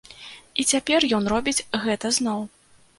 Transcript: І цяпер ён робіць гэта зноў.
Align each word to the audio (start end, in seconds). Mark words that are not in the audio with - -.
І 0.63 0.65
цяпер 0.71 1.07
ён 1.19 1.31
робіць 1.35 1.65
гэта 1.87 2.15
зноў. 2.21 2.39